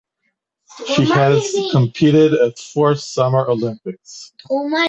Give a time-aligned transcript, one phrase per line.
[0.95, 4.33] She has competed at four Summer Olympics.